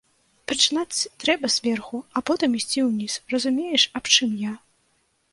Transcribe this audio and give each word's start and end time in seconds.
Пачынаць 0.51 1.07
трэба 1.23 1.49
зверху, 1.55 1.99
а 2.19 2.23
потым 2.29 2.55
ісці 2.59 2.79
ўніз, 2.87 3.17
разумееш, 3.35 3.85
аб 4.01 4.11
чым 4.17 4.33
я? 4.49 4.53